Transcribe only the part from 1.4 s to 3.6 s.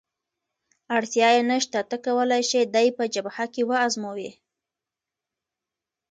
نشته، ته کولای شې دی په جبهه